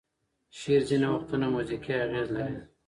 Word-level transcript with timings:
شعر 0.59 0.81
ځینې 0.89 1.07
وختونه 1.11 1.45
موزیکي 1.55 1.91
اغیز 2.05 2.27
لري. 2.35 2.57